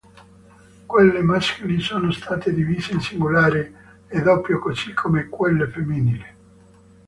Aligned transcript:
Quelle 0.87 1.21
maschili 1.21 1.79
sono 1.79 2.09
state 2.11 2.51
divise 2.55 2.93
in 2.93 3.01
singolare 3.01 3.99
e 4.07 4.19
doppio 4.23 4.57
così 4.57 4.93
come 4.93 5.27
quelle 5.29 5.67
femminili. 5.67 6.25